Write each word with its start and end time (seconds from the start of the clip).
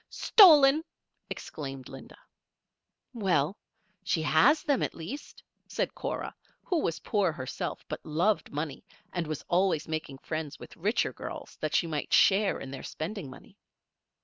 "Stolen!" 0.09 0.83
exclaimed 1.29 1.87
Linda. 1.87 2.17
"Well, 3.13 3.55
she 4.03 4.23
has 4.23 4.63
them, 4.63 4.81
at 4.81 4.95
least," 4.95 5.43
said 5.67 5.93
Cora, 5.93 6.33
who 6.63 6.79
was 6.79 6.97
poor 7.01 7.31
herself 7.31 7.85
but 7.87 8.03
loved 8.03 8.51
money, 8.51 8.83
and 9.13 9.27
was 9.27 9.45
always 9.47 9.87
making 9.87 10.17
friends 10.17 10.57
with 10.57 10.75
richer 10.75 11.13
girls 11.13 11.55
that 11.57 11.75
she 11.75 11.85
might 11.85 12.11
share 12.13 12.59
in 12.59 12.71
their 12.71 12.81
spending 12.81 13.29
money. 13.29 13.59